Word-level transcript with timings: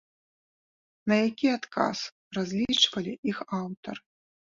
На 1.11 1.15
які 1.27 1.47
адказ 1.57 1.97
разлічвалі 2.37 3.13
іх 3.33 3.37
аўтары? 3.59 4.01